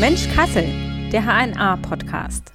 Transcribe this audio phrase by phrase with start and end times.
[0.00, 0.64] Mensch Kassel,
[1.12, 2.52] der HNA-Podcast.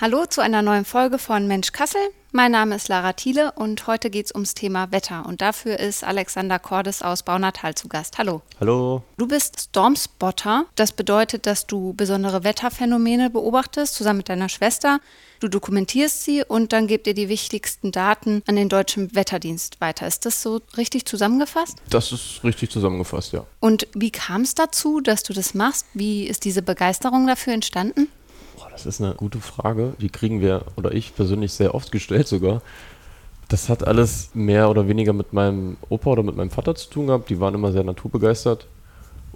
[0.00, 2.00] Hallo zu einer neuen Folge von Mensch Kassel.
[2.30, 5.24] Mein Name ist Lara Thiele und heute geht es ums Thema Wetter.
[5.24, 8.18] Und dafür ist Alexander Cordes aus Baunatal zu Gast.
[8.18, 8.42] Hallo.
[8.60, 9.02] Hallo.
[9.16, 10.66] Du bist Stormspotter.
[10.76, 15.00] Das bedeutet, dass du besondere Wetterphänomene beobachtest, zusammen mit deiner Schwester.
[15.40, 20.06] Du dokumentierst sie und dann gebt ihr die wichtigsten Daten an den Deutschen Wetterdienst weiter.
[20.06, 21.78] Ist das so richtig zusammengefasst?
[21.88, 23.46] Das ist richtig zusammengefasst, ja.
[23.60, 25.86] Und wie kam es dazu, dass du das machst?
[25.94, 28.08] Wie ist diese Begeisterung dafür entstanden?
[28.78, 29.94] Das ist eine gute Frage.
[30.00, 32.62] Die kriegen wir, oder ich persönlich, sehr oft gestellt sogar.
[33.48, 37.08] Das hat alles mehr oder weniger mit meinem Opa oder mit meinem Vater zu tun
[37.08, 37.28] gehabt.
[37.28, 38.68] Die waren immer sehr naturbegeistert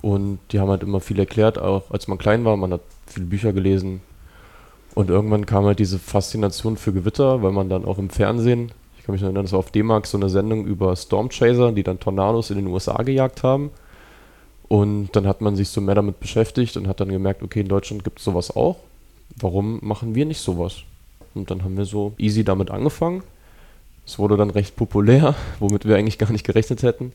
[0.00, 2.56] und die haben halt immer viel erklärt, auch als man klein war.
[2.56, 4.00] Man hat viele Bücher gelesen
[4.94, 9.04] und irgendwann kam halt diese Faszination für Gewitter, weil man dann auch im Fernsehen, ich
[9.04, 11.98] kann mich noch erinnern, das war auf D-Mark so eine Sendung über Stormchaser, die dann
[11.98, 13.70] Tornados in den USA gejagt haben.
[14.68, 17.68] Und dann hat man sich so mehr damit beschäftigt und hat dann gemerkt, okay, in
[17.68, 18.76] Deutschland gibt es sowas auch
[19.36, 20.78] warum machen wir nicht sowas?
[21.34, 23.22] Und dann haben wir so easy damit angefangen.
[24.06, 27.12] Es wurde dann recht populär, womit wir eigentlich gar nicht gerechnet hätten.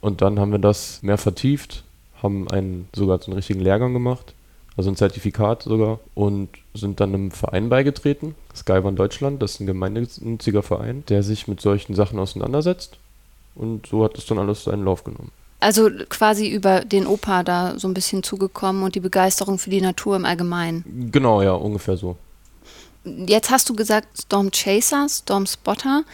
[0.00, 1.84] Und dann haben wir das mehr vertieft,
[2.22, 4.34] haben einen, sogar so einen richtigen Lehrgang gemacht,
[4.76, 9.66] also ein Zertifikat sogar, und sind dann einem Verein beigetreten, Skyvan Deutschland, das ist ein
[9.66, 12.98] gemeinnütziger Verein, der sich mit solchen Sachen auseinandersetzt.
[13.54, 15.32] Und so hat es dann alles seinen Lauf genommen.
[15.60, 19.82] Also quasi über den Opa da so ein bisschen zugekommen und die Begeisterung für die
[19.82, 21.10] Natur im Allgemeinen.
[21.12, 22.16] Genau, ja, ungefähr so.
[23.04, 26.04] Jetzt hast du gesagt Storm Chaser, Storm Spotter.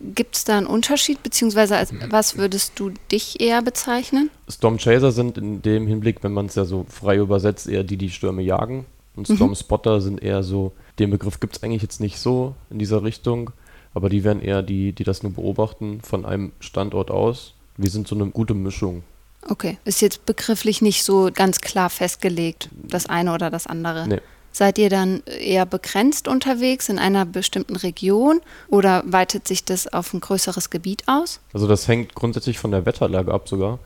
[0.00, 4.30] Gibt es da einen Unterschied, beziehungsweise als was würdest du dich eher bezeichnen?
[4.48, 7.96] Storm Chaser sind in dem Hinblick, wenn man es ja so frei übersetzt, eher die,
[7.96, 8.86] die Stürme jagen.
[9.14, 9.56] Und Storm mhm.
[9.56, 13.50] Spotter sind eher so, den Begriff gibt es eigentlich jetzt nicht so in dieser Richtung,
[13.94, 18.08] aber die wären eher die, die das nur beobachten von einem Standort aus wir sind
[18.08, 19.02] so eine gute Mischung.
[19.48, 24.06] Okay, ist jetzt begrifflich nicht so ganz klar festgelegt, das eine oder das andere.
[24.06, 24.20] Nee.
[24.52, 30.12] Seid ihr dann eher begrenzt unterwegs in einer bestimmten Region oder weitet sich das auf
[30.12, 31.40] ein größeres Gebiet aus?
[31.54, 33.78] Also das hängt grundsätzlich von der Wetterlage ab sogar.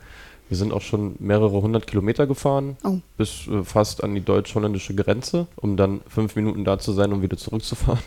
[0.49, 2.99] Wir sind auch schon mehrere hundert Kilometer gefahren, oh.
[3.17, 7.23] bis äh, fast an die deutsch-holländische Grenze, um dann fünf Minuten da zu sein, um
[7.23, 8.03] wieder zurückzufahren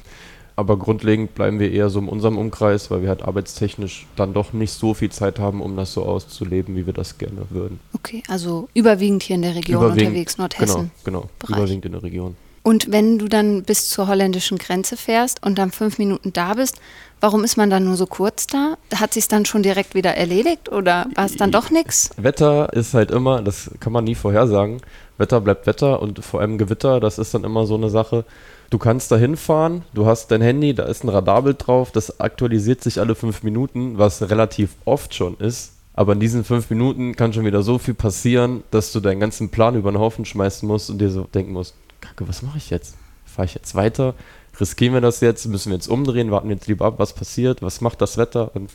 [0.59, 4.51] aber grundlegend bleiben wir eher so in unserem Umkreis, weil wir halt arbeitstechnisch dann doch
[4.51, 7.79] nicht so viel Zeit haben, um das so auszuleben, wie wir das gerne würden.
[7.93, 10.91] Okay, also überwiegend hier in der Region überwiegend, unterwegs, Nordhessen.
[11.05, 11.57] Genau, genau, Bereich.
[11.57, 12.35] überwiegend in der Region.
[12.63, 16.79] Und wenn du dann bis zur holländischen Grenze fährst und dann fünf Minuten da bist,
[17.21, 18.77] warum ist man dann nur so kurz da?
[18.93, 22.09] Hat sich dann schon direkt wieder erledigt oder war es dann doch nichts?
[22.17, 24.81] Wetter ist halt immer, das kann man nie vorhersagen.
[25.17, 28.25] Wetter bleibt Wetter und vor allem Gewitter, das ist dann immer so eine Sache
[28.69, 32.83] Du kannst da hinfahren, du hast dein Handy, da ist ein Radarbild drauf, das aktualisiert
[32.83, 35.73] sich alle fünf Minuten, was relativ oft schon ist.
[35.95, 39.49] Aber in diesen fünf Minuten kann schon wieder so viel passieren, dass du deinen ganzen
[39.49, 42.69] Plan über den Haufen schmeißen musst und dir so denken musst, Kacke, was mache ich
[42.69, 42.95] jetzt?
[43.25, 44.15] Fahre ich jetzt weiter?
[44.59, 45.45] Riskieren wir das jetzt?
[45.45, 46.31] Müssen wir jetzt umdrehen?
[46.31, 47.61] Warten wir jetzt lieber ab, was passiert?
[47.61, 48.51] Was macht das Wetter?
[48.55, 48.71] Und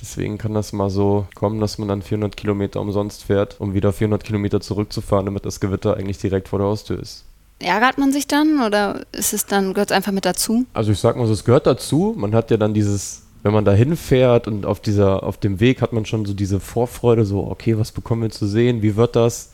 [0.00, 3.92] deswegen kann das mal so kommen, dass man dann 400 Kilometer umsonst fährt, um wieder
[3.92, 7.24] 400 Kilometer zurückzufahren, damit das Gewitter eigentlich direkt vor der Haustür ist.
[7.60, 10.66] Ärgert man sich dann oder ist es dann, gehört es einfach mit dazu?
[10.74, 12.14] Also ich sag mal so, es gehört dazu.
[12.16, 15.80] Man hat ja dann dieses, wenn man da hinfährt und auf dieser, auf dem Weg
[15.80, 19.14] hat man schon so diese Vorfreude, so, okay, was bekommen wir zu sehen, wie wird
[19.14, 19.52] das?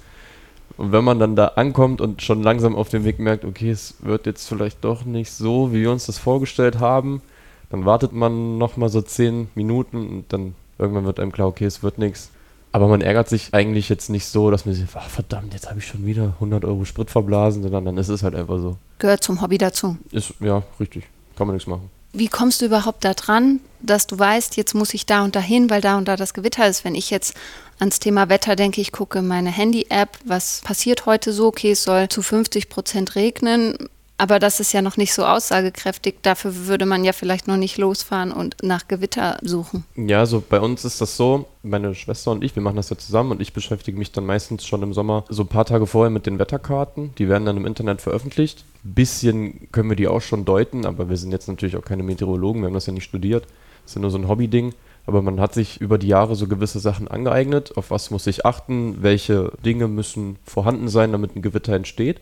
[0.81, 3.97] Und wenn man dann da ankommt und schon langsam auf dem Weg merkt, okay, es
[4.01, 7.21] wird jetzt vielleicht doch nicht so, wie wir uns das vorgestellt haben,
[7.69, 11.83] dann wartet man nochmal so zehn Minuten und dann irgendwann wird einem klar, okay, es
[11.83, 12.31] wird nichts.
[12.73, 15.81] Aber man ärgert sich eigentlich jetzt nicht so, dass man sich, ach, verdammt, jetzt habe
[15.81, 18.79] ich schon wieder 100 Euro Sprit verblasen, sondern dann ist es halt einfach so.
[19.01, 19.99] Gehört zum Hobby dazu.
[20.13, 21.07] Ist, ja, richtig.
[21.37, 21.91] Kann man nichts machen.
[22.13, 25.41] Wie kommst du überhaupt da dran, dass du weißt, jetzt muss ich da und da
[25.41, 26.85] hin, weil da und da das Gewitter ist?
[26.85, 27.35] Wenn ich jetzt
[27.79, 31.47] ans Thema Wetter denke, ich gucke meine Handy-App, was passiert heute so?
[31.47, 33.89] Okay, es soll zu 50 Prozent regnen.
[34.21, 36.17] Aber das ist ja noch nicht so aussagekräftig.
[36.21, 39.85] Dafür würde man ja vielleicht noch nicht losfahren und nach Gewitter suchen.
[39.97, 42.99] Ja, also bei uns ist das so, meine Schwester und ich, wir machen das ja
[42.99, 46.11] zusammen und ich beschäftige mich dann meistens schon im Sommer so ein paar Tage vorher
[46.11, 47.15] mit den Wetterkarten.
[47.17, 48.67] Die werden dann im Internet veröffentlicht.
[48.85, 52.03] Ein bisschen können wir die auch schon deuten, aber wir sind jetzt natürlich auch keine
[52.03, 53.45] Meteorologen, wir haben das ja nicht studiert.
[53.85, 54.75] Das ist ja nur so ein Hobbyding.
[55.07, 57.75] Aber man hat sich über die Jahre so gewisse Sachen angeeignet.
[57.79, 59.03] Auf was muss ich achten?
[59.03, 62.21] Welche Dinge müssen vorhanden sein, damit ein Gewitter entsteht?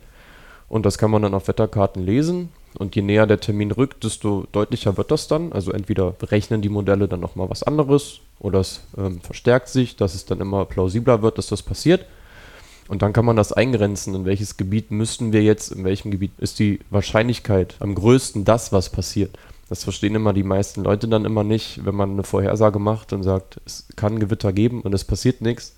[0.69, 2.50] Und das kann man dann auf Wetterkarten lesen.
[2.79, 5.53] Und je näher der Termin rückt, desto deutlicher wird das dann.
[5.53, 10.15] Also entweder berechnen die Modelle dann nochmal was anderes oder es ähm, verstärkt sich, dass
[10.15, 12.05] es dann immer plausibler wird, dass das passiert.
[12.88, 16.32] Und dann kann man das eingrenzen, in welches Gebiet müssten wir jetzt, in welchem Gebiet
[16.38, 19.38] ist die Wahrscheinlichkeit am größten, dass was passiert.
[19.69, 23.23] Das verstehen immer die meisten Leute dann immer nicht, wenn man eine Vorhersage macht und
[23.23, 25.76] sagt, es kann Gewitter geben und es passiert nichts.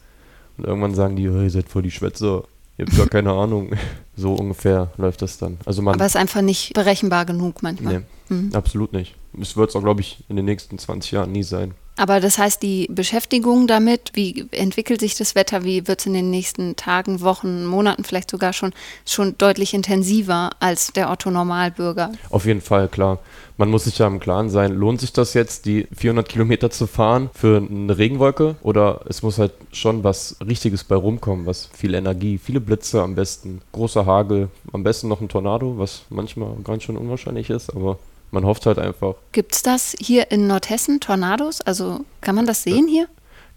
[0.57, 2.45] Und irgendwann sagen die, hey, ihr seid voll die Schwätzer,
[2.81, 3.71] ihr habt gar keine Ahnung.
[4.17, 5.57] So ungefähr läuft das dann.
[5.65, 8.01] Also man, Aber es ist einfach nicht berechenbar genug manchmal.
[8.01, 8.55] nee, Mhm.
[8.55, 9.15] absolut nicht.
[9.41, 11.75] Es wird es auch, glaube ich, in den nächsten 20 Jahren nie sein.
[12.01, 16.15] Aber das heißt, die Beschäftigung damit, wie entwickelt sich das Wetter, wie wird es in
[16.15, 18.73] den nächsten Tagen, Wochen, Monaten vielleicht sogar schon,
[19.05, 22.13] schon deutlich intensiver als der Otto-Normalbürger.
[22.31, 23.19] Auf jeden Fall, klar.
[23.59, 26.87] Man muss sich ja im Klaren sein, lohnt sich das jetzt, die 400 Kilometer zu
[26.87, 28.57] fahren für eine Regenwolke?
[28.63, 33.15] Oder es muss halt schon was Richtiges bei rumkommen, was viel Energie, viele Blitze am
[33.15, 37.99] besten, großer Hagel, am besten noch ein Tornado, was manchmal ganz schön unwahrscheinlich ist, aber
[38.31, 41.61] man hofft halt einfach, Gibt es das hier in Nordhessen, Tornados?
[41.61, 43.09] Also kann man das sehen hier?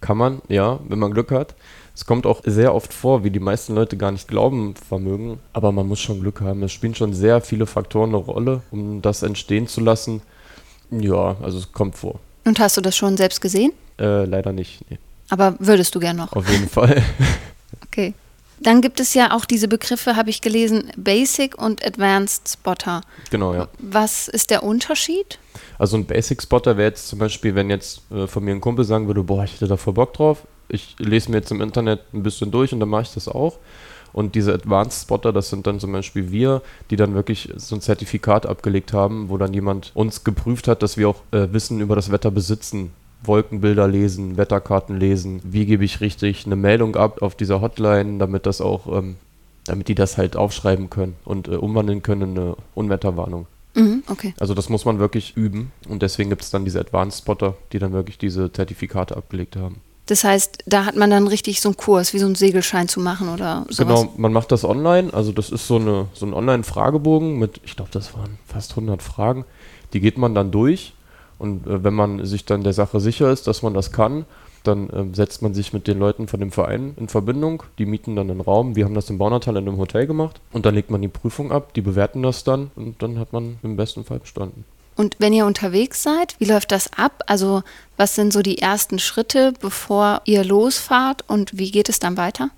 [0.02, 1.56] kann man, ja, wenn man Glück hat.
[1.96, 5.72] Es kommt auch sehr oft vor, wie die meisten Leute gar nicht glauben vermögen, aber
[5.72, 6.62] man muss schon Glück haben.
[6.64, 10.22] Es spielen schon sehr viele Faktoren eine Rolle, um das entstehen zu lassen.
[10.92, 12.20] Ja, also es kommt vor.
[12.44, 13.72] Und hast du das schon selbst gesehen?
[13.98, 14.82] Äh, leider nicht.
[14.90, 14.98] Nee.
[15.30, 16.34] Aber würdest du gern noch?
[16.34, 17.02] Auf jeden Fall.
[17.86, 18.14] Okay.
[18.60, 23.02] Dann gibt es ja auch diese Begriffe, habe ich gelesen, Basic und Advanced Spotter.
[23.30, 23.68] genau, ja.
[23.80, 25.40] Was ist der Unterschied?
[25.78, 29.08] Also ein Basic-Spotter wäre jetzt zum Beispiel, wenn jetzt äh, von mir ein Kumpel sagen
[29.08, 30.48] würde, boah, ich hätte da voll Bock drauf.
[30.70, 33.58] Ich lese mir jetzt im Internet ein bisschen durch und dann mache ich das auch.
[34.14, 36.62] Und diese Advanced Spotter, das sind dann zum Beispiel wir,
[36.92, 40.98] die dann wirklich so ein Zertifikat abgelegt haben, wo dann jemand uns geprüft hat, dass
[40.98, 42.92] wir auch äh, Wissen über das Wetter besitzen.
[43.24, 48.46] Wolkenbilder lesen, Wetterkarten lesen, wie gebe ich richtig eine Meldung ab auf dieser Hotline, damit
[48.46, 49.16] das auch, ähm,
[49.66, 53.48] damit die das halt aufschreiben können und äh, umwandeln können in eine Unwetterwarnung.
[53.76, 54.34] Mhm, okay.
[54.40, 57.80] Also das muss man wirklich üben und deswegen gibt es dann diese Advanced Spotter, die
[57.80, 59.82] dann wirklich diese Zertifikate abgelegt haben.
[60.06, 63.00] Das heißt, da hat man dann richtig so einen Kurs, wie so einen Segelschein zu
[63.00, 63.78] machen oder sowas.
[63.78, 67.78] Genau, man macht das online, also das ist so, eine, so ein Online-Fragebogen mit, ich
[67.78, 69.46] glaube, das waren fast 100 Fragen.
[69.94, 70.94] Die geht man dann durch
[71.40, 74.26] und äh, wenn man sich dann der Sache sicher ist, dass man das kann,
[74.64, 77.64] dann ähm, setzt man sich mit den Leuten von dem Verein in Verbindung.
[77.78, 78.76] Die mieten dann einen Raum.
[78.76, 81.52] Wir haben das im Baunatal in einem Hotel gemacht und dann legt man die Prüfung
[81.52, 84.66] ab, die bewerten das dann und dann hat man im besten Fall bestanden.
[84.96, 87.24] Und wenn ihr unterwegs seid, wie läuft das ab?
[87.28, 87.64] Also
[87.98, 92.50] was sind so die ersten Schritte, bevor ihr losfahrt und wie geht es dann weiter?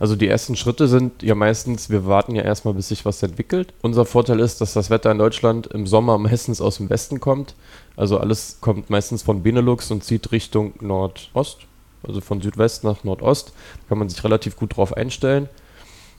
[0.00, 3.74] Also die ersten Schritte sind ja meistens, wir warten ja erstmal, bis sich was entwickelt.
[3.82, 7.54] Unser Vorteil ist, dass das Wetter in Deutschland im Sommer meistens aus dem Westen kommt.
[7.96, 11.58] Also alles kommt meistens von Benelux und zieht Richtung Nordost,
[12.02, 13.48] also von Südwest nach Nordost.
[13.48, 15.50] Da kann man sich relativ gut drauf einstellen.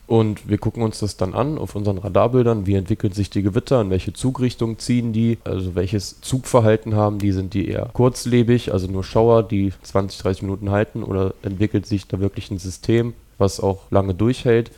[0.05, 3.81] Und wir gucken uns das dann an auf unseren Radarbildern, wie entwickeln sich die Gewitter,
[3.81, 8.87] in welche Zugrichtung ziehen die, also welches Zugverhalten haben die, sind die eher kurzlebig, also
[8.87, 13.59] nur Schauer, die 20, 30 Minuten halten oder entwickelt sich da wirklich ein System, was
[13.59, 14.71] auch lange durchhält.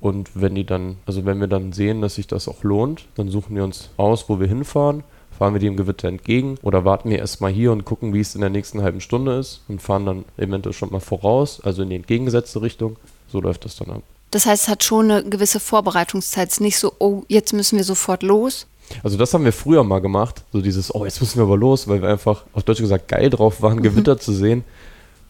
[0.00, 3.28] Und wenn die dann, also wenn wir dann sehen, dass sich das auch lohnt, dann
[3.28, 5.04] suchen wir uns aus, wo wir hinfahren,
[5.38, 8.40] fahren wir dem Gewitter entgegen oder warten wir erstmal hier und gucken, wie es in
[8.40, 11.96] der nächsten halben Stunde ist und fahren dann eventuell schon mal voraus, also in die
[11.96, 12.96] entgegengesetzte Richtung.
[13.28, 14.02] So läuft das dann ab.
[14.32, 16.48] Das heißt, es hat schon eine gewisse Vorbereitungszeit.
[16.48, 18.66] Es ist nicht so, oh, jetzt müssen wir sofort los.
[19.02, 21.86] Also das haben wir früher mal gemacht, so dieses, oh, jetzt müssen wir aber los,
[21.88, 24.64] weil wir einfach auf Deutsch gesagt geil drauf waren, Gewitter zu sehen.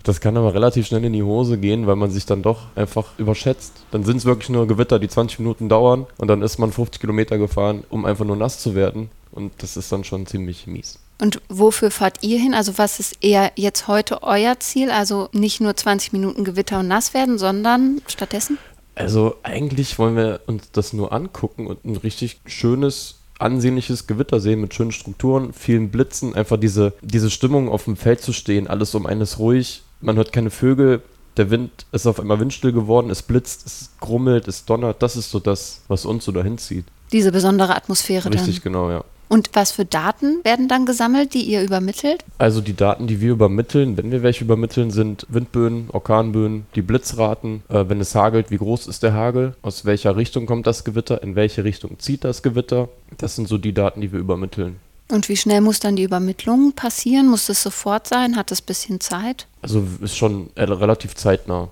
[0.04, 3.18] Das kann aber relativ schnell in die Hose gehen, weil man sich dann doch einfach
[3.18, 3.84] überschätzt.
[3.90, 7.00] Dann sind es wirklich nur Gewitter, die 20 Minuten dauern und dann ist man 50
[7.00, 9.10] Kilometer gefahren, um einfach nur nass zu werden.
[9.30, 10.98] Und das ist dann schon ziemlich mies.
[11.20, 12.52] Und wofür fahrt ihr hin?
[12.52, 14.90] Also was ist eher jetzt heute euer Ziel?
[14.90, 18.58] Also nicht nur 20 Minuten Gewitter und nass werden, sondern stattdessen?
[18.94, 24.60] Also eigentlich wollen wir uns das nur angucken und ein richtig schönes, ansehnliches Gewitter sehen
[24.60, 28.94] mit schönen Strukturen, vielen Blitzen, einfach diese, diese Stimmung auf dem Feld zu stehen, alles
[28.94, 31.02] um einen ist ruhig, man hört keine Vögel,
[31.36, 35.30] der Wind ist auf einmal windstill geworden, es blitzt, es grummelt, es donnert, das ist
[35.30, 36.84] so das, was uns so dahin zieht.
[37.12, 38.72] Diese besondere Atmosphäre Richtig, dann.
[38.72, 39.04] genau, ja.
[39.28, 42.22] Und was für Daten werden dann gesammelt, die ihr übermittelt?
[42.36, 47.62] Also die Daten, die wir übermitteln, wenn wir welche übermitteln, sind Windböen, Orkanböen, die Blitzraten,
[47.70, 51.22] äh, wenn es hagelt, wie groß ist der Hagel, aus welcher Richtung kommt das Gewitter,
[51.22, 52.90] in welche Richtung zieht das Gewitter.
[53.16, 54.76] Das sind so die Daten, die wir übermitteln.
[55.12, 57.28] Und wie schnell muss dann die Übermittlung passieren?
[57.28, 58.34] Muss das sofort sein?
[58.34, 59.46] Hat das ein bisschen Zeit?
[59.60, 61.68] Also ist schon äh, relativ zeitnah.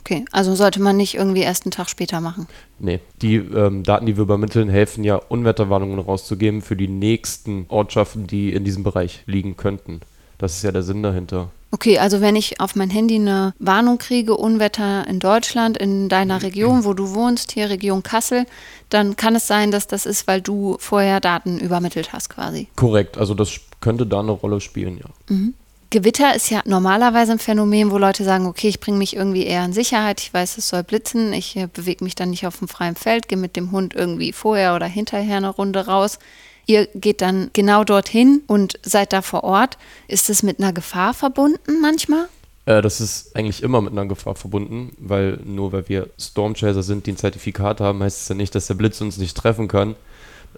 [0.00, 2.48] Okay, also sollte man nicht irgendwie erst einen Tag später machen.
[2.80, 8.26] Nee, die ähm, Daten, die wir übermitteln, helfen ja, Unwetterwarnungen rauszugeben für die nächsten Ortschaften,
[8.26, 10.00] die in diesem Bereich liegen könnten.
[10.40, 11.50] Das ist ja der Sinn dahinter.
[11.70, 16.42] Okay, also wenn ich auf mein Handy eine Warnung kriege, Unwetter in Deutschland, in deiner
[16.42, 18.46] Region, wo du wohnst, hier Region Kassel,
[18.88, 22.68] dann kann es sein, dass das ist, weil du vorher Daten übermittelt hast quasi.
[22.74, 25.10] Korrekt, also das könnte da eine Rolle spielen, ja.
[25.90, 29.64] Gewitter ist ja normalerweise ein Phänomen, wo Leute sagen, okay, ich bringe mich irgendwie eher
[29.64, 32.68] in Sicherheit, ich weiß, es soll blitzen, ich äh, bewege mich dann nicht auf dem
[32.68, 36.18] freien Feld, gehe mit dem Hund irgendwie vorher oder hinterher eine Runde raus.
[36.66, 39.78] Ihr geht dann genau dorthin und seid da vor Ort.
[40.08, 42.28] Ist es mit einer Gefahr verbunden manchmal?
[42.66, 47.06] Äh, das ist eigentlich immer mit einer Gefahr verbunden, weil nur weil wir Stormchaser sind,
[47.06, 49.96] die ein Zertifikat haben, heißt es ja nicht, dass der Blitz uns nicht treffen kann.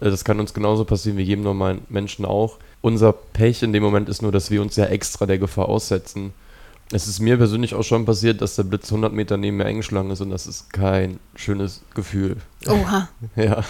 [0.01, 2.59] Äh, das kann uns genauso passieren wie jedem normalen Menschen auch.
[2.81, 6.33] Unser Pech in dem Moment ist nur, dass wir uns ja extra der Gefahr aussetzen.
[6.91, 10.11] Es ist mir persönlich auch schon passiert, dass der Blitz 100 Meter neben mir eingeschlagen
[10.11, 12.37] ist und das ist kein schönes Gefühl.
[12.67, 13.09] Oha.
[13.37, 13.65] Ja.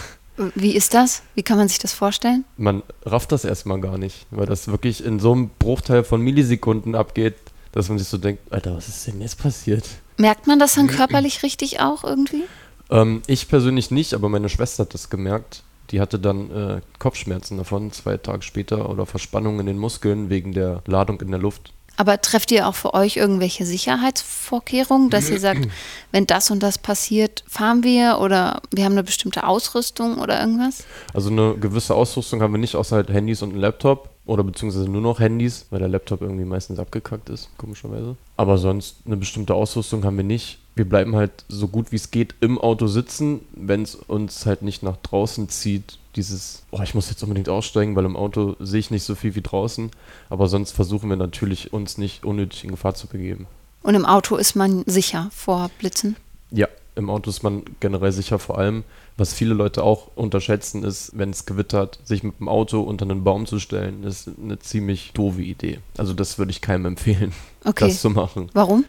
[0.55, 1.23] Wie ist das?
[1.35, 2.45] Wie kann man sich das vorstellen?
[2.57, 6.95] Man rafft das erstmal gar nicht, weil das wirklich in so einem Bruchteil von Millisekunden
[6.95, 7.35] abgeht,
[7.73, 9.85] dass man sich so denkt, Alter, was ist denn jetzt passiert?
[10.17, 12.45] Merkt man das dann körperlich richtig auch irgendwie?
[12.91, 15.65] Ähm, ich persönlich nicht, aber meine Schwester hat das gemerkt.
[15.91, 20.53] Die hatte dann äh, Kopfschmerzen davon, zwei Tage später, oder Verspannungen in den Muskeln wegen
[20.53, 21.73] der Ladung in der Luft.
[21.97, 25.69] Aber trefft ihr auch für euch irgendwelche Sicherheitsvorkehrungen, dass ihr sagt,
[26.11, 30.85] wenn das und das passiert, fahren wir oder wir haben eine bestimmte Ausrüstung oder irgendwas?
[31.13, 34.89] Also eine gewisse Ausrüstung haben wir nicht, außer halt Handys und ein Laptop oder beziehungsweise
[34.89, 38.17] nur noch Handys, weil der Laptop irgendwie meistens abgekackt ist, komischerweise.
[38.37, 40.59] Aber sonst eine bestimmte Ausrüstung haben wir nicht.
[40.75, 44.63] Wir bleiben halt so gut wie es geht im Auto sitzen, wenn es uns halt
[44.63, 45.99] nicht nach draußen zieht.
[46.17, 49.35] Dieses, oh, ich muss jetzt unbedingt aussteigen, weil im Auto sehe ich nicht so viel
[49.35, 49.91] wie draußen.
[50.31, 53.47] Aber sonst versuchen wir natürlich, uns nicht unnötig in Gefahr zu begeben.
[53.83, 56.17] Und im Auto ist man sicher vor Blitzen?
[56.51, 58.85] Ja, im Auto ist man generell sicher, vor allem,
[59.17, 63.25] was viele Leute auch unterschätzen, ist, wenn es gewittert, sich mit dem Auto unter einen
[63.25, 65.81] Baum zu stellen, ist eine ziemlich doofe Idee.
[65.97, 67.33] Also das würde ich keinem empfehlen,
[67.65, 67.89] Okay.
[67.89, 68.51] das zu machen.
[68.53, 68.85] Warum?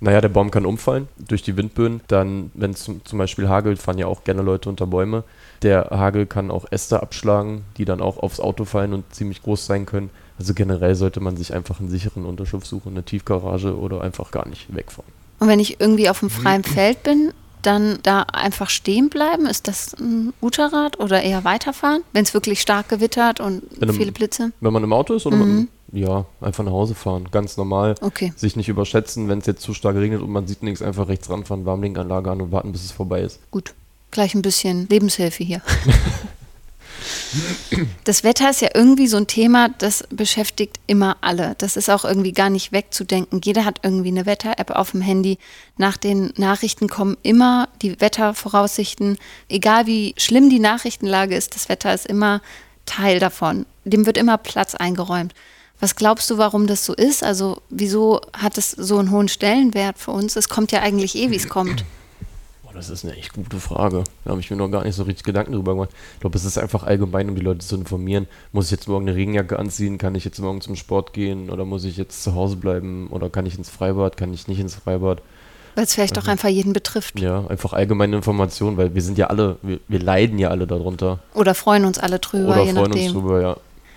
[0.00, 2.00] Naja, der Baum kann umfallen durch die Windböen.
[2.08, 5.24] Dann, wenn es zum, zum Beispiel hagelt, fahren ja auch gerne Leute unter Bäume.
[5.62, 9.64] Der Hagel kann auch Äste abschlagen, die dann auch aufs Auto fallen und ziemlich groß
[9.64, 10.10] sein können.
[10.38, 14.46] Also generell sollte man sich einfach einen sicheren Unterschlupf suchen, eine Tiefgarage oder einfach gar
[14.46, 15.10] nicht wegfahren.
[15.38, 19.46] Und wenn ich irgendwie auf dem freien Feld bin, dann da einfach stehen bleiben?
[19.46, 23.94] Ist das ein guter Rat oder eher weiterfahren, wenn es wirklich stark gewittert und einem-
[23.94, 24.52] viele Blitze?
[24.60, 25.68] Wenn man im Auto ist oder Mhm.
[25.92, 27.94] Ja, einfach nach Hause fahren, ganz normal.
[28.00, 28.32] Okay.
[28.36, 31.30] Sich nicht überschätzen, wenn es jetzt zu stark regnet und man sieht nichts, einfach rechts
[31.30, 33.40] ranfahren, Warmlinkanlage an und warten, bis es vorbei ist.
[33.50, 33.74] Gut,
[34.10, 35.62] gleich ein bisschen Lebenshilfe hier.
[38.04, 41.54] Das Wetter ist ja irgendwie so ein Thema, das beschäftigt immer alle.
[41.58, 43.40] Das ist auch irgendwie gar nicht wegzudenken.
[43.44, 45.38] Jeder hat irgendwie eine Wetter-App auf dem Handy.
[45.76, 49.18] Nach den Nachrichten kommen immer die Wettervoraussichten.
[49.48, 52.40] Egal wie schlimm die Nachrichtenlage ist, das Wetter ist immer
[52.86, 53.66] Teil davon.
[53.84, 55.34] Dem wird immer Platz eingeräumt.
[55.80, 57.22] Was glaubst du, warum das so ist?
[57.22, 60.36] Also wieso hat es so einen hohen Stellenwert für uns?
[60.36, 61.84] Es kommt ja eigentlich eh, wie es kommt.
[62.62, 64.04] Boah, das ist eine echt gute Frage.
[64.24, 65.90] Da habe ich mir noch gar nicht so richtig Gedanken drüber gemacht.
[66.14, 68.26] Ich glaube, es ist einfach allgemein, um die Leute zu informieren.
[68.52, 69.98] Muss ich jetzt morgen eine Regenjacke anziehen?
[69.98, 71.50] Kann ich jetzt morgen zum Sport gehen?
[71.50, 73.08] Oder muss ich jetzt zu Hause bleiben?
[73.10, 74.16] Oder kann ich ins Freibad?
[74.16, 75.20] Kann ich nicht ins Freibad?
[75.74, 77.20] Weil es vielleicht auch einfach jeden betrifft.
[77.20, 81.18] Ja, einfach allgemeine Informationen, weil wir sind ja alle, wir, wir leiden ja alle darunter.
[81.34, 83.04] Oder freuen uns alle drüber, Oder freuen nachdem.
[83.04, 83.56] uns drüber, ja.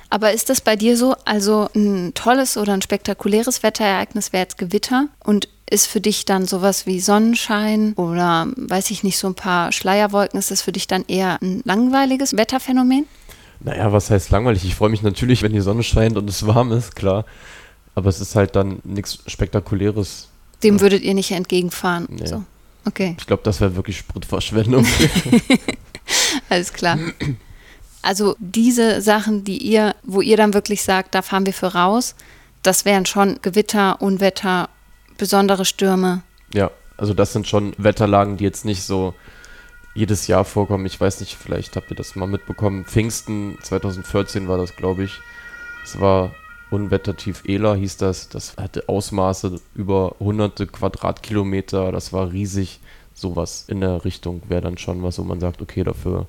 [0.10, 4.58] Aber ist das bei dir so, also ein tolles oder ein spektakuläres Wetterereignis wäre jetzt
[4.58, 9.36] Gewitter und ist für dich dann sowas wie Sonnenschein oder weiß ich nicht, so ein
[9.36, 13.06] paar Schleierwolken, ist das für dich dann eher ein langweiliges Wetterphänomen?
[13.60, 14.66] Naja, was heißt langweilig?
[14.66, 17.26] Ich freue mich natürlich, wenn die Sonne scheint und es warm ist, klar.
[17.94, 20.30] Aber es ist halt dann nichts Spektakuläres.
[20.64, 20.82] Dem Ja.
[20.82, 22.08] würdet ihr nicht entgegenfahren.
[22.10, 22.26] Nee.
[22.26, 22.44] So.
[22.86, 24.88] Okay, Ich glaube, das wäre wirklich Spritverschwendung.
[26.50, 26.98] alles klar.
[28.02, 32.16] Also diese Sachen, die ihr, wo ihr dann wirklich sagt, da fahren wir für raus,
[32.64, 34.70] das wären schon Gewitter, Unwetter,
[35.18, 36.24] besondere Stürme.
[36.54, 39.14] Ja, also das sind schon Wetterlagen, die jetzt nicht so
[39.94, 40.86] jedes Jahr vorkommen.
[40.86, 42.86] Ich weiß nicht, vielleicht habt ihr das mal mitbekommen.
[42.86, 45.20] Pfingsten 2014 war das, glaube ich.
[45.84, 46.32] Es war
[46.70, 48.30] Unwettertief Ela, hieß das.
[48.30, 51.92] Das hatte Ausmaße über hunderte Quadratkilometer.
[51.92, 52.80] Das war riesig.
[53.14, 56.28] Sowas in der Richtung wäre dann schon was, wo man sagt, okay, dafür.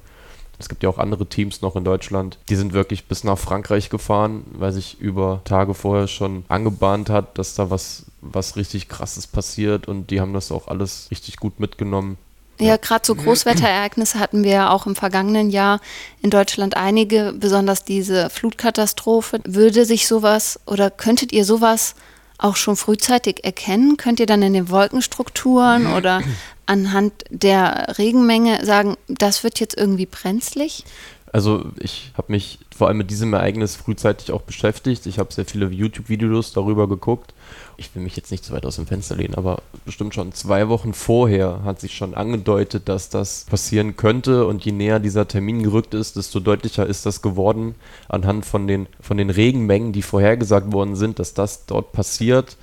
[0.60, 2.38] Es gibt ja auch andere Teams noch in Deutschland.
[2.48, 7.38] Die sind wirklich bis nach Frankreich gefahren, weil sich über Tage vorher schon angebahnt hat,
[7.38, 11.58] dass da was, was richtig krasses passiert und die haben das auch alles richtig gut
[11.58, 12.18] mitgenommen.
[12.60, 15.80] Ja, gerade so Großwetterereignisse hatten wir ja auch im vergangenen Jahr
[16.20, 19.40] in Deutschland einige, besonders diese Flutkatastrophe.
[19.46, 21.94] Würde sich sowas oder könntet ihr sowas
[22.42, 23.96] auch schon frühzeitig erkennen?
[23.96, 26.22] Könnt ihr dann in den Wolkenstrukturen oder
[26.66, 30.84] anhand der Regenmenge sagen, das wird jetzt irgendwie brenzlig?
[31.32, 35.06] Also ich habe mich vor allem mit diesem Ereignis frühzeitig auch beschäftigt.
[35.06, 37.34] Ich habe sehr viele YouTube-Videos darüber geguckt.
[37.76, 40.68] Ich will mich jetzt nicht zu weit aus dem Fenster lehnen, aber bestimmt schon zwei
[40.68, 44.44] Wochen vorher hat sich schon angedeutet, dass das passieren könnte.
[44.44, 47.76] Und je näher dieser Termin gerückt ist, desto deutlicher ist das geworden
[48.08, 52.56] anhand von den, von den Regenmengen, die vorhergesagt worden sind, dass das dort passiert.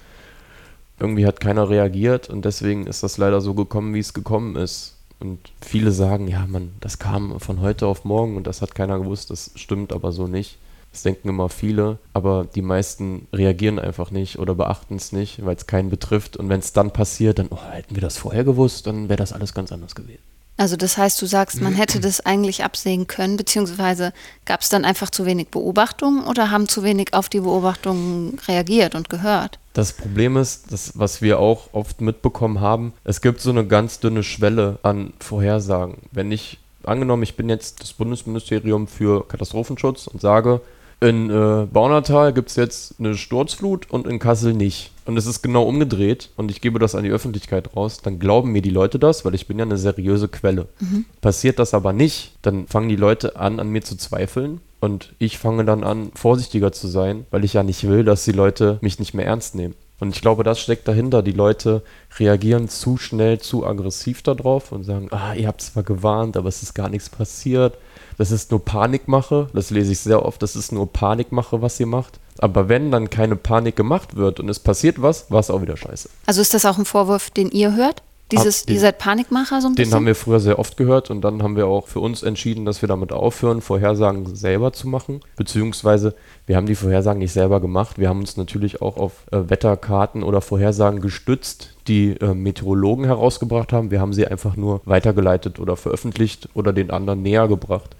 [0.99, 4.96] Irgendwie hat keiner reagiert und deswegen ist das leider so gekommen, wie es gekommen ist.
[5.19, 8.99] Und viele sagen, ja, man, das kam von heute auf morgen und das hat keiner
[8.99, 9.31] gewusst.
[9.31, 10.57] Das stimmt aber so nicht.
[10.91, 15.55] Das denken immer viele, aber die meisten reagieren einfach nicht oder beachten es nicht, weil
[15.55, 16.37] es keinen betrifft.
[16.37, 19.33] Und wenn es dann passiert, dann, oh, hätten wir das vorher gewusst, dann wäre das
[19.33, 20.23] alles ganz anders gewesen.
[20.57, 24.11] Also das heißt, du sagst, man hätte das eigentlich absehen können, beziehungsweise
[24.45, 28.95] gab es dann einfach zu wenig Beobachtungen oder haben zu wenig auf die Beobachtungen reagiert
[28.95, 29.59] und gehört?
[29.73, 33.99] Das Problem ist, das, was wir auch oft mitbekommen haben, es gibt so eine ganz
[33.99, 35.97] dünne Schwelle an Vorhersagen.
[36.11, 40.61] Wenn ich, angenommen, ich bin jetzt das Bundesministerium für Katastrophenschutz und sage,
[40.99, 44.91] in äh, Baunatal gibt es jetzt eine Sturzflut und in Kassel nicht.
[45.05, 48.51] Und es ist genau umgedreht und ich gebe das an die Öffentlichkeit raus, dann glauben
[48.51, 50.67] mir die Leute das, weil ich bin ja eine seriöse Quelle.
[50.79, 51.05] Mhm.
[51.21, 55.37] Passiert das aber nicht, dann fangen die Leute an, an mir zu zweifeln und ich
[55.37, 58.99] fange dann an, vorsichtiger zu sein, weil ich ja nicht will, dass die Leute mich
[58.99, 59.75] nicht mehr ernst nehmen.
[59.99, 61.23] Und ich glaube, das steckt dahinter.
[61.23, 61.81] Die Leute
[62.19, 66.61] reagieren zu schnell, zu aggressiv darauf und sagen, ah, ihr habt zwar gewarnt, aber es
[66.61, 67.77] ist gar nichts passiert
[68.17, 69.47] das ist nur Panikmache.
[69.53, 70.41] Das lese ich sehr oft.
[70.41, 72.19] Das ist nur Panikmache, was ihr macht.
[72.39, 75.77] Aber wenn dann keine Panik gemacht wird und es passiert was, war es auch wieder
[75.77, 76.09] scheiße.
[76.25, 78.03] Also ist das auch ein Vorwurf, den ihr hört?
[78.31, 79.91] Dieses, den, ihr seid Panikmacher so ein den bisschen?
[79.91, 82.65] Den haben wir früher sehr oft gehört und dann haben wir auch für uns entschieden,
[82.65, 85.21] dass wir damit aufhören, Vorhersagen selber zu machen.
[85.37, 86.13] Beziehungsweise
[86.45, 87.97] wir haben die Vorhersagen nicht selber gemacht.
[87.97, 93.71] Wir haben uns natürlich auch auf äh, Wetterkarten oder Vorhersagen gestützt, die äh, Meteorologen herausgebracht
[93.71, 93.91] haben.
[93.91, 97.95] Wir haben sie einfach nur weitergeleitet oder veröffentlicht oder den anderen näher gebracht.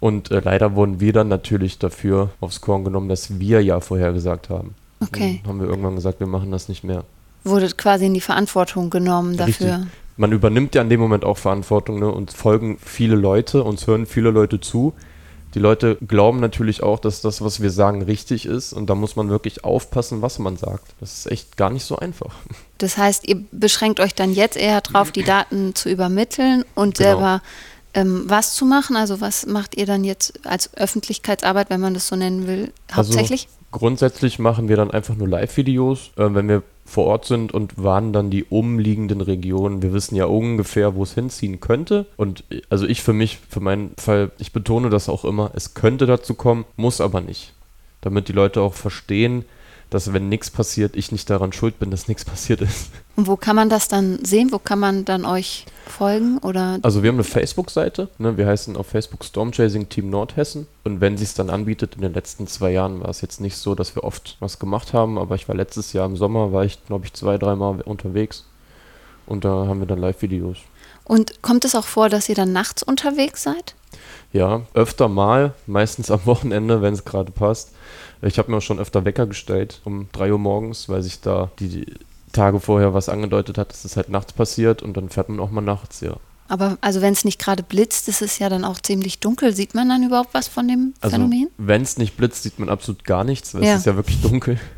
[0.00, 4.48] Und äh, leider wurden wir dann natürlich dafür aufs Korn genommen, dass wir ja vorhergesagt
[4.48, 4.74] haben.
[5.00, 5.40] Okay.
[5.42, 7.04] Dann haben wir irgendwann gesagt, wir machen das nicht mehr.
[7.44, 9.74] Wurde quasi in die Verantwortung genommen dafür.
[9.74, 9.92] Richtig.
[10.16, 12.10] Man übernimmt ja in dem Moment auch Verantwortung ne?
[12.10, 14.94] und folgen viele Leute, uns hören viele Leute zu.
[15.54, 18.72] Die Leute glauben natürlich auch, dass das, was wir sagen, richtig ist.
[18.72, 20.94] Und da muss man wirklich aufpassen, was man sagt.
[21.00, 22.34] Das ist echt gar nicht so einfach.
[22.76, 27.10] Das heißt, ihr beschränkt euch dann jetzt eher darauf, die Daten zu übermitteln und genau.
[27.10, 27.42] selber
[27.94, 28.96] ähm, was zu machen?
[28.96, 33.08] Also was macht ihr dann jetzt als Öffentlichkeitsarbeit, wenn man das so nennen will, also
[33.10, 33.48] hauptsächlich?
[33.70, 37.82] Also grundsätzlich machen wir dann einfach nur Live-Videos, äh, wenn wir vor Ort sind und
[37.82, 39.82] warnen dann die umliegenden Regionen.
[39.82, 42.06] Wir wissen ja ungefähr, wo es hinziehen könnte.
[42.16, 46.06] Und also ich für mich, für meinen Fall, ich betone das auch immer, es könnte
[46.06, 47.52] dazu kommen, muss aber nicht.
[48.00, 49.44] Damit die Leute auch verstehen,
[49.90, 52.90] dass wenn nichts passiert, ich nicht daran schuld bin, dass nichts passiert ist.
[53.16, 54.52] Und wo kann man das dann sehen?
[54.52, 56.38] Wo kann man dann euch folgen?
[56.38, 56.78] Oder?
[56.82, 58.08] Also wir haben eine Facebook-Seite.
[58.18, 58.36] Ne?
[58.36, 60.66] Wir heißen auf Facebook Stormchasing Team Nordhessen.
[60.84, 63.56] Und wenn sie es dann anbietet, in den letzten zwei Jahren war es jetzt nicht
[63.56, 65.18] so, dass wir oft was gemacht haben.
[65.18, 68.44] Aber ich war letztes Jahr im Sommer, war ich glaube ich zwei, dreimal unterwegs.
[69.26, 70.58] Und da haben wir dann Live-Videos.
[71.04, 73.74] Und kommt es auch vor, dass ihr dann nachts unterwegs seid?
[74.32, 77.72] Ja, öfter mal, meistens am Wochenende, wenn es gerade passt.
[78.20, 81.50] Ich habe mir auch schon öfter Wecker gestellt um 3 Uhr morgens, weil sich da
[81.60, 81.86] die
[82.32, 85.50] Tage vorher was angedeutet hat, dass es halt nachts passiert und dann fährt man auch
[85.50, 86.16] mal nachts, ja.
[86.48, 89.54] Aber also wenn es nicht gerade blitzt, ist es ja dann auch ziemlich dunkel.
[89.54, 91.50] Sieht man dann überhaupt was von dem also, Phänomen?
[91.58, 93.74] Wenn es nicht blitzt, sieht man absolut gar nichts, weil ja.
[93.74, 94.58] es ist ja wirklich dunkel.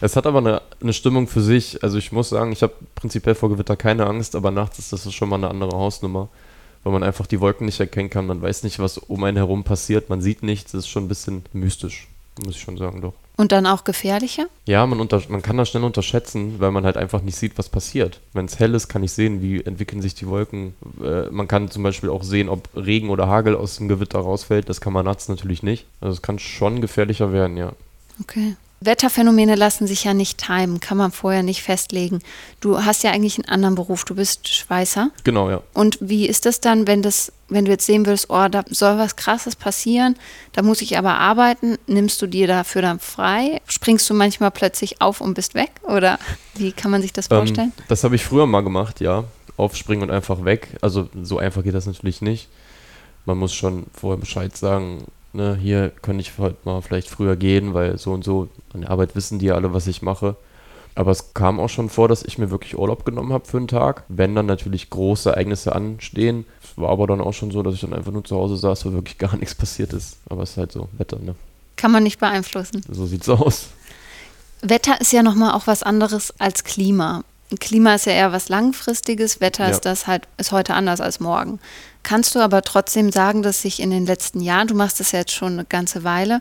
[0.00, 1.82] Es hat aber eine, eine Stimmung für sich.
[1.82, 5.12] Also ich muss sagen, ich habe prinzipiell vor Gewitter keine Angst, aber nachts ist das
[5.12, 6.28] schon mal eine andere Hausnummer,
[6.86, 8.26] weil man einfach die Wolken nicht erkennen kann.
[8.26, 10.08] Man weiß nicht, was um einen herum passiert.
[10.08, 10.72] Man sieht nichts.
[10.72, 12.08] Das ist schon ein bisschen mystisch
[12.44, 13.14] muss ich schon sagen, doch.
[13.36, 14.46] Und dann auch gefährlicher?
[14.64, 17.68] Ja, man, unter, man kann das schnell unterschätzen, weil man halt einfach nicht sieht, was
[17.68, 18.20] passiert.
[18.32, 20.74] Wenn es hell ist, kann ich sehen, wie entwickeln sich die Wolken.
[21.02, 24.68] Äh, man kann zum Beispiel auch sehen, ob Regen oder Hagel aus dem Gewitter rausfällt.
[24.68, 25.86] Das kann man nachts natürlich nicht.
[26.00, 27.72] Also es kann schon gefährlicher werden, ja.
[28.20, 28.56] Okay.
[28.80, 32.20] Wetterphänomene lassen sich ja nicht timen, kann man vorher nicht festlegen.
[32.60, 35.10] Du hast ja eigentlich einen anderen Beruf, du bist Schweißer.
[35.24, 35.62] Genau, ja.
[35.72, 38.98] Und wie ist das dann, wenn das, wenn du jetzt sehen willst, oh, da soll
[38.98, 40.16] was krasses passieren,
[40.52, 43.62] da muss ich aber arbeiten, nimmst du dir dafür dann frei?
[43.66, 45.70] Springst du manchmal plötzlich auf und bist weg?
[45.84, 46.18] Oder
[46.54, 47.72] wie kann man sich das ähm, vorstellen?
[47.78, 49.24] Ähm, das habe ich früher mal gemacht, ja.
[49.56, 50.76] Aufspringen und einfach weg.
[50.82, 52.48] Also so einfach geht das natürlich nicht.
[53.24, 55.04] Man muss schon vorher Bescheid sagen,
[55.36, 58.90] ne, hier könnte ich heute mal vielleicht früher gehen, weil so und so an der
[58.90, 60.36] Arbeit wissen die ja alle, was ich mache.
[60.94, 63.68] Aber es kam auch schon vor, dass ich mir wirklich Urlaub genommen habe für einen
[63.68, 66.46] Tag, wenn dann natürlich große Ereignisse anstehen.
[66.62, 68.86] Es war aber dann auch schon so, dass ich dann einfach nur zu Hause saß,
[68.86, 70.16] wo wirklich gar nichts passiert ist.
[70.30, 71.34] Aber es ist halt so, Wetter, ne?
[71.76, 72.82] Kann man nicht beeinflussen.
[72.90, 73.68] So sieht's aus.
[74.62, 77.22] Wetter ist ja nochmal auch was anderes als Klima.
[77.60, 79.70] Klima ist ja eher was Langfristiges, Wetter ja.
[79.70, 81.60] ist das halt, ist heute anders als morgen.
[82.06, 85.18] Kannst du aber trotzdem sagen, dass sich in den letzten Jahren, du machst das ja
[85.18, 86.40] jetzt schon eine ganze Weile,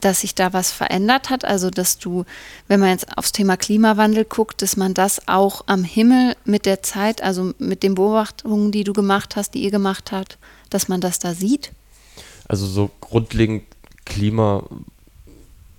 [0.00, 1.44] dass sich da was verändert hat?
[1.44, 2.24] Also, dass du,
[2.66, 6.82] wenn man jetzt aufs Thema Klimawandel guckt, dass man das auch am Himmel mit der
[6.82, 10.38] Zeit, also mit den Beobachtungen, die du gemacht hast, die ihr gemacht habt,
[10.70, 11.70] dass man das da sieht?
[12.48, 13.62] Also, so grundlegend
[14.06, 14.64] Klima,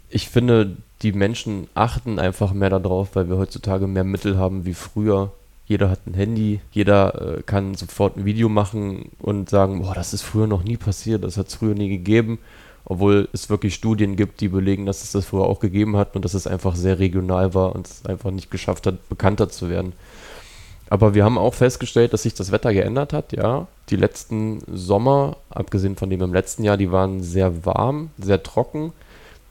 [0.09, 4.73] ich finde, die Menschen achten einfach mehr darauf, weil wir heutzutage mehr Mittel haben wie
[4.73, 5.33] früher,
[5.67, 10.13] Jeder hat ein Handy, jeder äh, kann sofort ein Video machen und sagen, boah, das
[10.13, 12.39] ist früher noch nie passiert, das hat es früher nie gegeben.
[12.85, 16.23] Obwohl es wirklich Studien gibt, die belegen, dass es das früher auch gegeben hat und
[16.23, 19.91] dass es einfach sehr regional war und es einfach nicht geschafft hat, bekannter zu werden.
[20.89, 23.67] Aber wir haben auch festgestellt, dass sich das Wetter geändert hat, ja.
[23.89, 28.93] Die letzten Sommer, abgesehen von dem im letzten Jahr, die waren sehr warm, sehr trocken.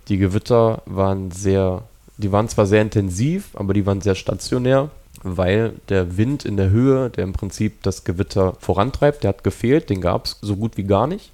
[0.09, 1.83] Die Gewitter waren sehr,
[2.16, 4.88] die waren zwar sehr intensiv, aber die waren sehr stationär
[5.22, 9.90] weil der Wind in der Höhe, der im Prinzip das Gewitter vorantreibt, der hat gefehlt,
[9.90, 11.33] den gab es so gut wie gar nicht.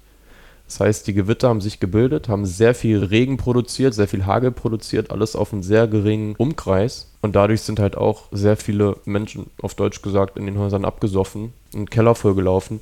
[0.67, 4.51] Das heißt, die Gewitter haben sich gebildet, haben sehr viel Regen produziert, sehr viel Hagel
[4.51, 7.11] produziert, alles auf einen sehr geringen Umkreis.
[7.21, 11.53] Und dadurch sind halt auch sehr viele Menschen, auf Deutsch gesagt, in den Häusern abgesoffen,
[11.73, 12.81] den Keller vollgelaufen.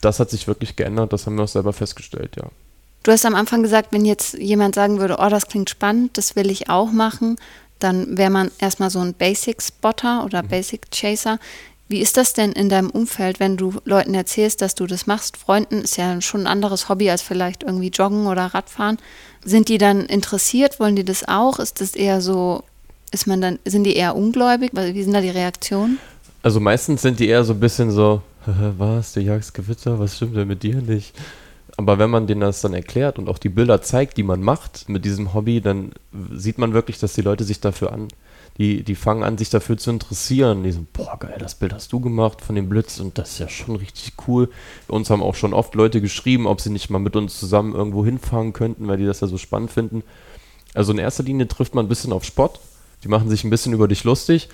[0.00, 2.48] Das hat sich wirklich geändert, das haben wir auch selber festgestellt, ja.
[3.04, 6.36] Du hast am Anfang gesagt, wenn jetzt jemand sagen würde, oh, das klingt spannend, das
[6.36, 7.36] will ich auch machen,
[7.82, 10.48] dann wäre man erstmal so ein Basic-Spotter oder mhm.
[10.48, 11.38] Basic-Chaser.
[11.88, 15.36] Wie ist das denn in deinem Umfeld, wenn du Leuten erzählst, dass du das machst?
[15.36, 18.98] Freunden ist ja schon ein anderes Hobby als vielleicht irgendwie Joggen oder Radfahren.
[19.44, 20.80] Sind die dann interessiert?
[20.80, 21.58] Wollen die das auch?
[21.58, 22.64] Ist das eher so,
[23.10, 24.70] ist man dann, sind die eher ungläubig?
[24.72, 25.98] Wie sind da die Reaktionen?
[26.42, 28.22] Also meistens sind die eher so ein bisschen so,
[28.78, 31.14] was, du jagst Gewitter, was stimmt denn mit dir nicht?
[31.82, 34.88] Aber wenn man denen das dann erklärt und auch die Bilder zeigt, die man macht
[34.88, 35.90] mit diesem Hobby, dann
[36.32, 38.06] sieht man wirklich, dass die Leute sich dafür an,
[38.58, 40.62] die, die fangen an, sich dafür zu interessieren.
[40.62, 43.38] Die so, boah, geil, das Bild hast du gemacht von dem Blitz und das ist
[43.40, 44.48] ja schon richtig cool.
[44.86, 48.04] Uns haben auch schon oft Leute geschrieben, ob sie nicht mal mit uns zusammen irgendwo
[48.04, 50.04] hinfahren könnten, weil die das ja so spannend finden.
[50.74, 52.60] Also in erster Linie trifft man ein bisschen auf Spott.
[53.02, 54.48] Die machen sich ein bisschen über dich lustig,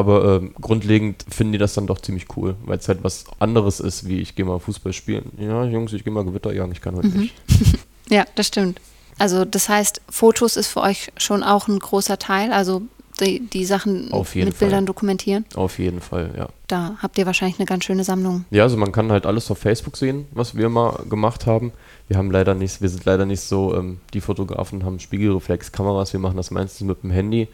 [0.00, 3.80] aber ähm, grundlegend finden die das dann doch ziemlich cool, weil es halt was anderes
[3.80, 5.30] ist, wie ich gehe mal Fußball spielen.
[5.38, 7.20] Ja, Jungs, ich gehe mal Gewitter jagen, ich kann heute mhm.
[7.20, 7.34] nicht.
[8.08, 8.80] ja, das stimmt.
[9.18, 12.82] Also das heißt, Fotos ist für euch schon auch ein großer Teil, also
[13.20, 14.52] die, die Sachen mit Fall.
[14.58, 15.44] Bildern dokumentieren?
[15.54, 16.48] Auf jeden Fall, ja.
[16.68, 18.46] Da habt ihr wahrscheinlich eine ganz schöne Sammlung.
[18.50, 21.72] Ja, also man kann halt alles auf Facebook sehen, was wir mal gemacht haben.
[22.08, 26.20] Wir haben leider nicht, wir sind leider nicht so, ähm, die Fotografen haben Spiegelreflexkameras, wir
[26.20, 27.48] machen das meistens mit dem Handy.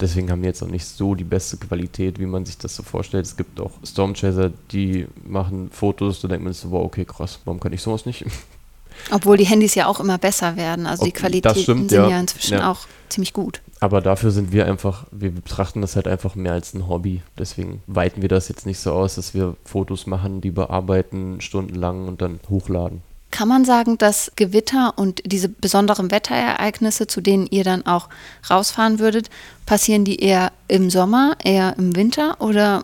[0.00, 2.82] Deswegen haben die jetzt auch nicht so die beste Qualität, wie man sich das so
[2.82, 3.26] vorstellt.
[3.26, 7.40] Es gibt auch Stormchaser, die machen Fotos, da denkt man sich so, wow, okay, krass,
[7.44, 8.24] warum kann ich sowas nicht?
[9.10, 10.86] Obwohl die Handys ja auch immer besser werden.
[10.86, 12.70] Also die Qualitäten stimmt, sind ja, ja inzwischen ja.
[12.70, 13.60] auch ziemlich gut.
[13.80, 17.22] Aber dafür sind wir einfach, wir betrachten das halt einfach mehr als ein Hobby.
[17.38, 22.06] Deswegen weiten wir das jetzt nicht so aus, dass wir Fotos machen, die bearbeiten stundenlang
[22.06, 23.02] und dann hochladen.
[23.32, 28.10] Kann man sagen, dass Gewitter und diese besonderen Wetterereignisse, zu denen ihr dann auch
[28.48, 29.30] rausfahren würdet,
[29.64, 32.82] passieren die eher im Sommer, eher im Winter oder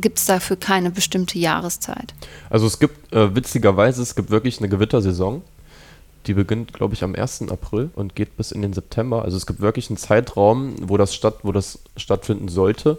[0.00, 2.14] gibt es dafür keine bestimmte Jahreszeit?
[2.48, 5.42] Also es gibt äh, witzigerweise, es gibt wirklich eine Gewittersaison.
[6.26, 7.50] Die beginnt, glaube ich, am 1.
[7.50, 9.22] April und geht bis in den September.
[9.22, 12.98] Also es gibt wirklich einen Zeitraum, wo das, statt, wo das stattfinden sollte.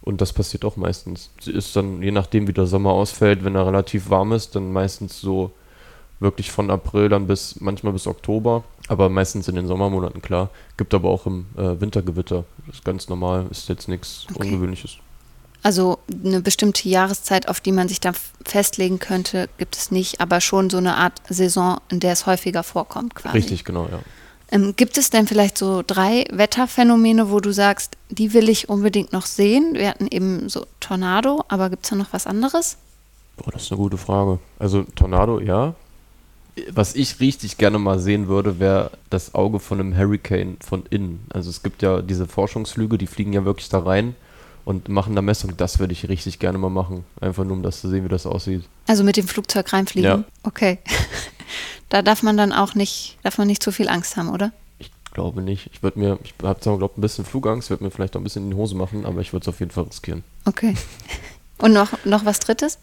[0.00, 1.30] Und das passiert auch meistens.
[1.40, 4.72] Sie ist dann, je nachdem, wie der Sommer ausfällt, wenn er relativ warm ist, dann
[4.72, 5.50] meistens so
[6.24, 10.50] wirklich von April dann bis manchmal bis Oktober, aber meistens in den Sommermonaten klar.
[10.76, 12.44] Gibt aber auch im äh, Wintergewitter.
[12.66, 14.48] Das ist ganz normal, ist jetzt nichts okay.
[14.48, 14.96] Ungewöhnliches.
[15.62, 18.12] Also eine bestimmte Jahreszeit, auf die man sich da
[18.44, 22.62] festlegen könnte, gibt es nicht, aber schon so eine Art Saison, in der es häufiger
[22.62, 23.38] vorkommt quasi.
[23.38, 24.00] Richtig, genau, ja.
[24.50, 29.14] Ähm, gibt es denn vielleicht so drei Wetterphänomene, wo du sagst, die will ich unbedingt
[29.14, 29.72] noch sehen?
[29.72, 32.76] Wir hatten eben so Tornado, aber gibt es da noch was anderes?
[33.36, 34.38] Boah, das ist eine gute Frage.
[34.58, 35.74] Also Tornado, ja,
[36.70, 41.26] was ich richtig gerne mal sehen würde, wäre das Auge von einem Hurricane von innen.
[41.30, 44.14] Also es gibt ja diese Forschungslüge, die fliegen ja wirklich da rein
[44.64, 45.56] und machen da Messung.
[45.56, 47.04] Das würde ich richtig gerne mal machen.
[47.20, 48.64] Einfach nur, um das zu sehen, wie das aussieht.
[48.86, 50.10] Also mit dem Flugzeug reinfliegen?
[50.10, 50.24] Ja.
[50.44, 50.78] Okay.
[51.88, 54.52] da darf man dann auch nicht, darf man nicht zu viel Angst haben, oder?
[54.78, 55.70] Ich glaube nicht.
[55.72, 58.24] Ich würde mir, ich habe zwar, glaube ein bisschen Flugangst, würde mir vielleicht auch ein
[58.24, 60.22] bisschen in die Hose machen, aber ich würde es auf jeden Fall riskieren.
[60.44, 60.74] Okay.
[61.58, 62.78] Und noch, noch was Drittes?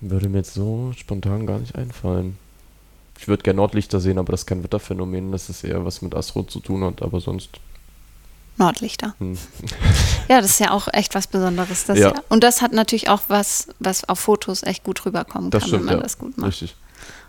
[0.00, 2.38] Würde mir jetzt so spontan gar nicht einfallen.
[3.18, 5.32] Ich würde gerne Nordlichter sehen, aber das ist kein Wetterphänomen.
[5.32, 7.50] Das ist eher was mit Astro zu tun hat, aber sonst.
[8.56, 9.14] Nordlichter.
[9.18, 9.36] Hm.
[10.28, 11.84] ja, das ist ja auch echt was Besonderes.
[11.86, 12.12] Das ja.
[12.12, 12.22] ja.
[12.28, 15.82] Und das hat natürlich auch was, was auf Fotos echt gut rüberkommen das kann, stimmt,
[15.82, 16.02] wenn man ja.
[16.02, 16.48] das gut macht.
[16.48, 16.76] Richtig.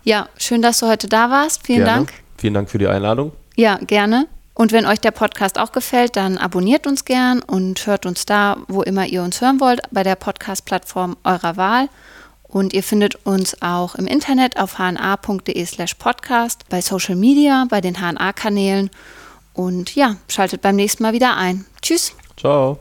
[0.04, 1.66] Ja, schön, dass du heute da warst.
[1.66, 1.92] Vielen gerne.
[1.92, 2.12] Dank.
[2.38, 3.32] Vielen Dank für die Einladung.
[3.56, 4.26] Ja, gerne.
[4.54, 8.58] Und wenn euch der Podcast auch gefällt, dann abonniert uns gern und hört uns da,
[8.68, 11.88] wo immer ihr uns hören wollt, bei der Podcast-Plattform eurer Wahl.
[12.50, 17.80] Und ihr findet uns auch im Internet auf hna.de slash podcast, bei Social Media, bei
[17.80, 18.90] den HNA-Kanälen.
[19.54, 21.64] Und ja, schaltet beim nächsten Mal wieder ein.
[21.80, 22.12] Tschüss.
[22.36, 22.80] Ciao.